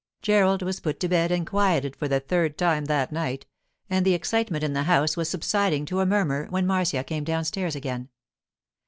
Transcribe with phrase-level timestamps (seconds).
[0.23, 3.45] Gerald was put to bed and quieted for the third time that night,
[3.87, 7.75] and the excitement in the house was subsiding to a murmur when Marcia came downstairs
[7.75, 8.09] again.